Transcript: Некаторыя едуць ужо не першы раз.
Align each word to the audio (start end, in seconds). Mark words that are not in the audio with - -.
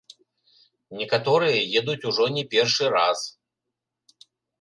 Некаторыя 1.01 1.59
едуць 1.81 2.05
ужо 2.11 2.25
не 2.37 2.43
першы 2.55 2.85
раз. 2.95 3.19